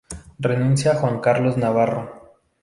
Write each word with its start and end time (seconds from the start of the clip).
Renuncia 0.39 0.95
Juan 0.95 1.19
Carlos 1.21 1.57
Navarro. 1.57 2.33